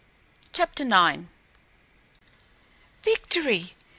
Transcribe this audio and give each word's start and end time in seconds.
CHAPTER 0.51 0.83
IX. 0.83 1.25
Victory! 3.03 3.75